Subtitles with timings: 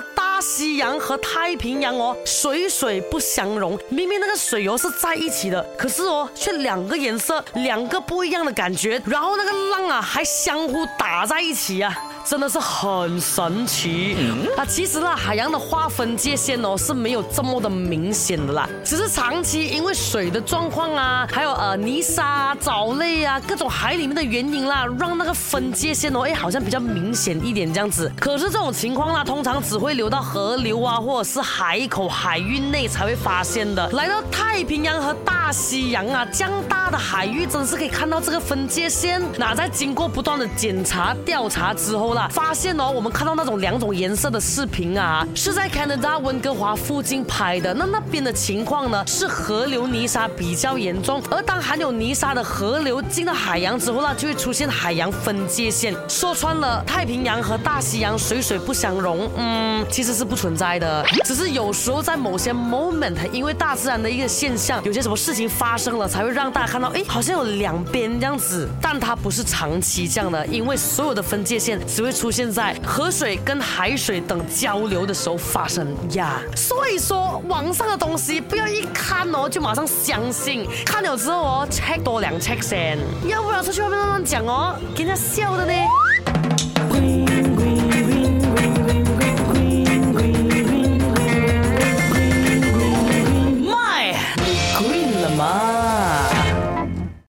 [0.00, 12.11] 大西洋和太平洋哦水水不相融明明那个水哦是在一起的可是哦却两个颜色两个不一样的感觉然后那个浪啊还相互打在一起啊。
[12.24, 14.16] 真的是很神奇。
[14.56, 28.10] 啊其实呢，海洋的划分界限哦是没有这么的明显的啦，只是长期因为水的状况啊，还有呃泥沙、藻类啊，各种海里面的原因啦，让那个分界线哦，哎，好像比较明显一点这样子。
[28.18, 33.88] 可是这种情况呢，通常只会流到河流啊，或者是海口、海域内才会发现的。
[33.90, 39.20] 来到太平洋和大西洋啊，这样大的海域，真是可以看到这个分界线。
[39.36, 47.72] 那在经过不断的检查调查之后，发现哦，我们看到那种两种颜色的视频啊，是在 Canada 温哥华附近拍的。
[47.74, 55.94] 那那边的情况呢，是河流泥沙比较严重，而当含有泥沙的河流进到海洋之后呢，就会出现海洋分界线。
[56.08, 71.78] 说穿了，太平洋和大西洋水水不相容，嗯，其实是不存在的，只是有时候在某些 moment，因为大自然的一个现象，有些什么事情发生了，才会让大家看到，哎，好像有两边这样子，但它不是长期这样的，因为所有的分界线。
[72.02, 76.42] 只会出现在河水跟海水等交流的时候发生呀。
[76.56, 85.72] 所以说，网上的东西不要一看哦就马上相信，看了之后哦 check 多两 check 先，要不然出去外面乱乱讲哦，给人家笑的呢。